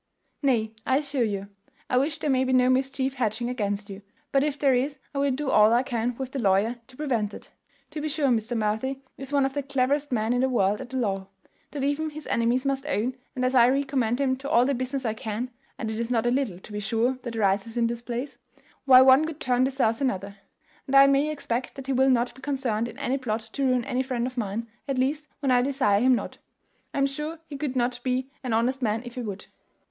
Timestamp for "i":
0.83-0.97, 1.87-1.97, 5.13-5.19, 5.73-5.83, 13.53-13.67, 15.05-15.13, 20.95-21.05, 25.51-25.61, 26.91-26.97